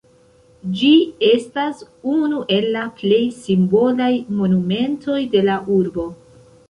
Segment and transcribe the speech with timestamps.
[0.77, 0.87] Ĝi
[1.27, 6.09] estas unu el la plej simbolaj monumentoj de la urbo.